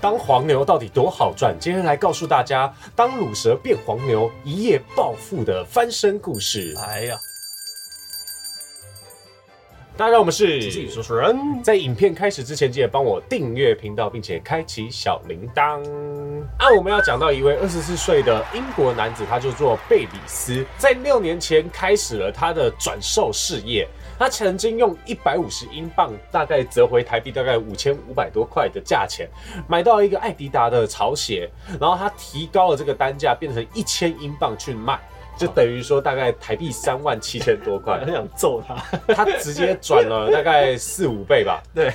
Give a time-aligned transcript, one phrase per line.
[0.00, 1.56] 当黄牛到底多好赚？
[1.58, 6.74] 今天来告诉大家，当乳蛇变黄牛，一夜暴富的翻身故事。
[6.78, 7.16] 哎呀，
[9.96, 15.82] 大家好，我们是自己说书人，在影片开始之前，记得帮我订阅频道，并且开启小铃铛。
[16.58, 23.88] 啊，我们要讲到一位二十四岁的英国男子，他就做贝里斯，在六年前开始了他的转售事业。
[24.18, 29.28] 他曾经用一百五十英镑，大概折回台币大概五千五百多块的价钱，
[29.68, 34.98] 买到一个艾迪达的潮鞋，然后他提高了这个单价，变成一千英镑去卖，
[35.38, 38.12] 就等于说大概台币三万七千多块很。
[38.12, 38.74] 想揍他。
[39.12, 41.62] 他直接转了大概四五倍吧。
[41.74, 41.92] 对，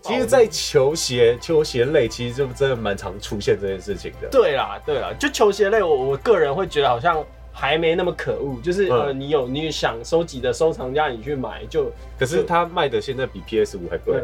[0.00, 4.28] 其实，在球鞋、球鞋类，其实就真的蛮常出现这件事情的。
[4.30, 7.22] 对啦，对啦，就球鞋类，我我个人会觉得好像
[7.56, 11.90] 还没那么可恶，就是、呃，嗯你有你想收集的收藏家，你去买就。
[12.18, 14.22] 可是他卖的现在比 PS 五还贵，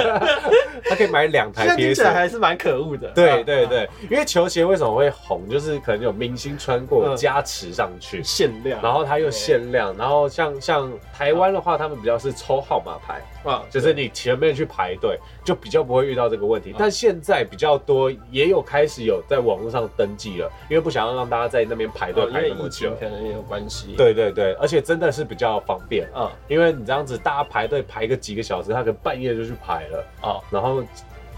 [0.84, 3.08] 他可以买两台 PS 来还是蛮可恶的。
[3.10, 7.16] 对对对，因为球鞋为什么会红，就是可能有明星穿过嗯。
[7.16, 16.74] 加持上去，限量，然后它又限量，然后像像台湾的话，他们比较是抽号码牌，啊，就是你前面去排队，就比较不会遇到这个问题。
[16.78, 22.94] 但现在比较多，也有开始有在网络上登记了，因为不想要让大家在那边排队排那么久。
[23.00, 23.94] 可能也有关系。
[23.96, 26.30] 对对对，而且真的是比较方便，啊。
[26.48, 30.82] 因为你这样子大家排队排个几个小时，他可能半夜就去排了，啊，然后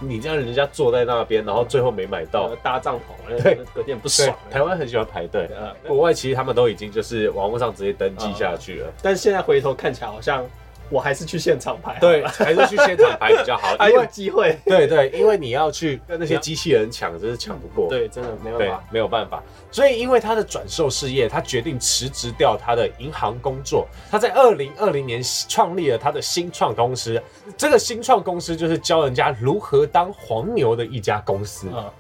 [0.00, 2.48] 你这样人家坐在那边，然后最后没买到。
[2.50, 5.48] 呃，搭帐篷， 对，有点不爽。，台湾很喜欢排队。
[5.56, 10.44] 呃，国外其实他们都已经就是网络上直接登记下去了，但现在回头看起来，好像
[10.90, 11.98] 我还是去现场拍。
[12.00, 14.58] 对，还是去现场拍比较好， 还有机会。
[14.64, 17.88] 对对，因为你要去跟那些机器人抢，真是抢不过。
[17.88, 19.42] 对，真的没办对法。，没有办法。
[19.70, 23.88] 所以因为他的转售事业，他决定辞职掉他的银行工作。
[24.10, 27.20] 他在二零二零年创立了他的新创公司，
[27.56, 31.69] 这个新创公司就是教人家如何当黄牛的一家公司。
[31.70, 31.92] 啊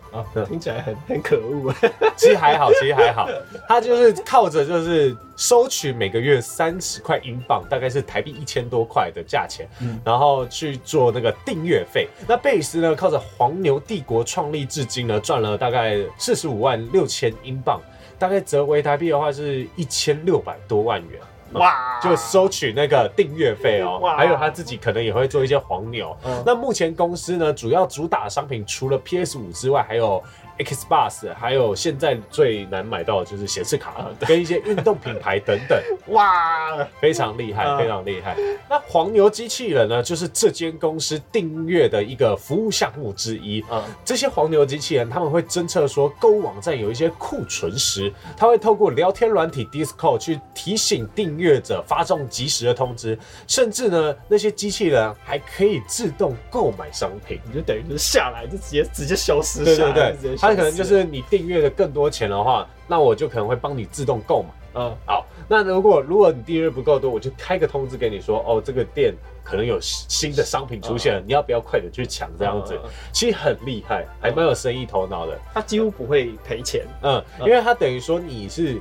[0.46, 1.72] 听起来很很可恶。
[2.16, 3.28] 其实还好，其实还好，
[3.68, 12.08] 他就是靠着就是收取每个月三十块英镑，大概是台币一千多块的价钱，嗯然后去做那个订阅费。
[12.28, 17.80] 那贝里斯呢，靠着黄牛帝国创立至今呢，赚了大概四十五万六千英镑，
[18.18, 21.20] 大概折回台币的话是一千六百多万元。
[21.54, 24.16] 哇，就收取那个订阅费哦，哇。
[24.16, 26.16] 还有他自己可能也会做一些黄牛。
[26.24, 26.42] 嗯。
[26.44, 30.22] 那目前公司呢，主要主打商品除了 PS 五之外，还有
[30.58, 35.78] Xbox，还有现在最难买到的就是显示卡，跟一些运动品牌等等，
[36.14, 37.78] 哇，非常厉害，嗯。
[37.78, 38.36] 非常厉害。
[38.70, 43.64] 那黄牛机器人呢，就是这间公司订阅的一个服务项目之一。
[43.70, 43.82] 嗯。
[44.04, 57.40] 这些黄牛机器人，他们会侦测说购物网站有一些库存时，他会透过聊天软体 Discord 去提醒订阅者发送及时的通知，甚至呢，那些机器人还可以自动购买商品。
[57.46, 64.48] 你就等于就是下来就直接直接消失对对对它可能就是你订阅的更多钱的话，那我就可能会帮你自动购买。
[64.76, 72.28] 嗯好，那如果如果你订阅不够多，我就开个通知给你说，哦，这个店可能有新的商品出现了，你要不要快点去抢？
[72.36, 72.76] 这样子
[73.12, 75.38] 其实很厉害，还蛮有生意头脑的。
[75.52, 76.84] 他几乎不会赔钱。
[77.02, 78.80] 嗯，因为它等于说你是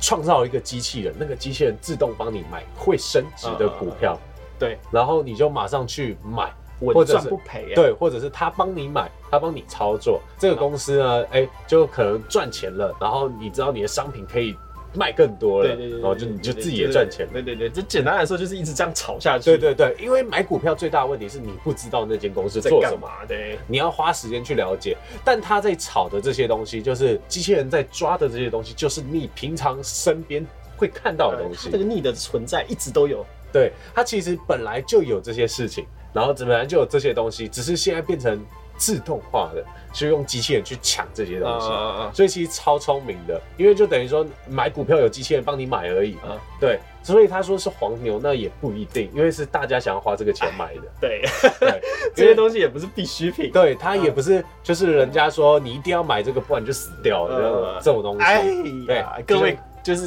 [0.00, 4.18] 创造一个机器人，那个机器人自动帮你买会升值的股票，
[4.58, 6.52] 对，然后你就马上去买。
[6.78, 14.54] 或者是不赔。，对，或者是他帮你买，他帮你操作，这个公司呢，哎、就可能赚钱了，然后你知道你的商品可以
[14.96, 17.28] 卖更多了，对对对，然后就你就自己对对也赚钱。
[17.32, 19.44] 对对对，这简单来说就是一直这样炒下去。
[19.44, 23.34] 对对对，因为买股票最大的问题是你不知道那间公司在做什么，干嘛的？
[23.66, 24.96] 你要花时间去了解。
[25.24, 30.44] 但他在炒的这些东西，就是机器人在抓的这些东西，就是你平常身边
[30.76, 31.78] 会看到的东西这。
[31.78, 33.24] 个逆的存在一直都有。
[33.52, 38.44] 对，它其实本来就有这些事情，然后本来就有这些东西，只是现在变成
[38.76, 41.68] 自动化的，是用机器人去抢这些东西。
[41.68, 46.14] 啊所以其实超聪明的，因为就等于说买股票有机器人帮你买而已。
[46.16, 46.36] 啊！
[46.60, 50.82] 对，所以他说是黄牛，那也不一定，因为是大家想要花这个钱买的。
[51.00, 51.22] 对，
[51.60, 51.82] 对，
[52.14, 53.50] 这些东西也不是必需品。
[53.52, 58.22] 对，他也不是就是人家说你一定要买这个，不然你就死掉了这种呃这种东西。
[58.22, 58.44] 哎
[58.86, 59.58] 对呀，各位就是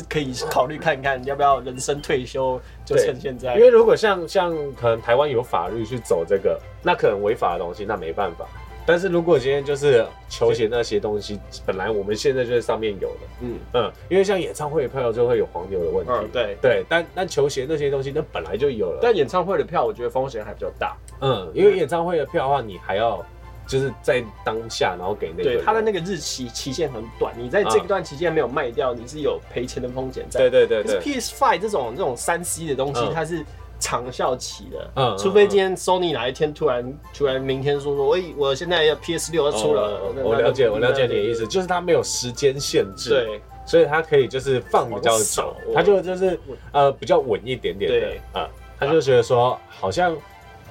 [0.09, 3.61] 可以考虑看看，要不要人生退休就趁现在因。
[3.61, 8.45] 为如果像像可能台湾有法律去走这个，那可能违法的东西，那没办法。
[8.85, 16.57] 但是如果今天就是球鞋那些东西，本来我们现在就在上面有的，嗯嗯，因为像演唱会的票就会有黄牛的问题，嗯，对。
[16.59, 20.97] 对，但但球鞋那些东西那本来就有了，但演唱会的票，我觉得风险还比较大。
[21.21, 23.23] 嗯，因为演唱会的票的话，你还要
[23.69, 30.39] 就是在当下，然后给那个对，它的那个，日期期限很短，你在这段期间没有卖掉，你是有赔钱的风险在。
[30.39, 33.11] 对对对可是对，PS Five 这种这种三 C 的东西，嗯。
[33.13, 33.45] 它是
[33.79, 41.33] 长效期的，嗯嗯除非今天 Sony 哪一天突然突然明天说说，喂，我现在要 PS 六要出了，哦我了解，我了解你的意。
[41.35, 43.39] 思，就是它没有时间限制，，对。
[43.65, 46.39] 所以它可以就是放比较久，它就就是
[46.71, 48.21] 呃比较稳一点点的对。
[48.33, 48.49] 啊，
[48.79, 50.17] 他就觉得说好像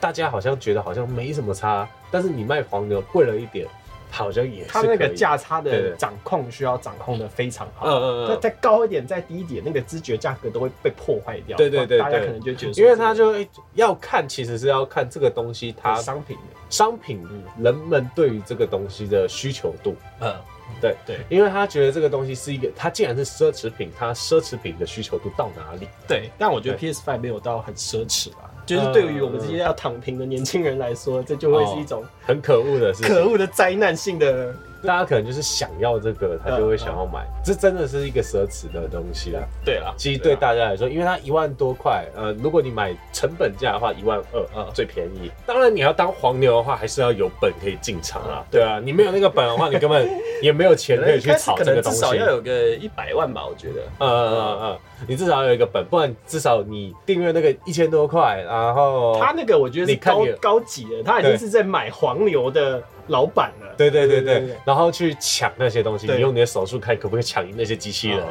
[0.00, 3.66] 大家好像觉得好像没什么差，但是你卖黄牛贵了一点，
[4.10, 7.86] 好像也是它那个价差的掌控需要掌控的非常好。
[7.86, 11.56] 嗯嗯嗯，那再高一点，再低一点，那个知觉价格都会被破坏掉。
[11.56, 13.34] 对对对大家可能就觉得，因为他就
[13.74, 17.26] 要看，其实是要看这个东西它它商品的，商品
[17.58, 19.94] 人们对于这个东西的需求度。
[20.20, 20.34] 嗯，
[20.80, 25.88] 对对因为他觉得这个东西是一个，它既然是奢侈品，它奢侈品的需求度到哪里？
[26.06, 26.30] 对。
[26.38, 33.08] 但我觉得 PS Five 没有到很奢侈吧，就是对于我们这些要躺平的年轻人来说，这就会是一种很可恶的事情。
[33.08, 34.54] 可恶的灾难性的。
[34.80, 39.40] 大家可能就是想要这个，他就会想要买，这真的是一个奢侈的东西啦。
[39.64, 45.32] 对了，其实对大家来说，因为它一万多块，呃，如果你买成本价的话，一万二，啊最便宜。
[45.44, 48.46] 当然，你要当黄牛的话，还是要有本可以进场啊嗯。
[48.52, 50.08] 对啊，你没有那个本的话，你根本
[50.40, 52.00] 也没有钱可以去炒可这个东西。
[52.00, 53.80] 能至少要有个一百万吧，我觉得。
[53.98, 63.74] 嗯嗯嗯嗯，你至少要有一个本，不然至少你订阅那个一千多块，然后他那个我觉得是高高级的，他已经是在买黄牛的老板了。
[63.76, 68.26] 对对对对对，然后去抢那些东西，你用你的手速看可不可以抢赢那些机器人。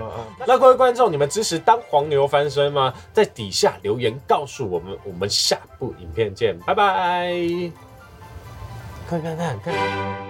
[0.46, 2.94] 那各位观众，你们支持当黄牛翻身吗？
[3.14, 7.34] 在底下留言告诉我们，我们下部影片见，拜拜。
[9.10, 10.27] 看看看看。